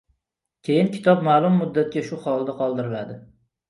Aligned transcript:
Keyin 0.69 0.89
kitob 0.95 1.23
ma’lum 1.29 1.61
muddatga 1.61 2.07
shu 2.11 2.23
holida 2.27 2.61
qoldiriladi. 2.67 3.25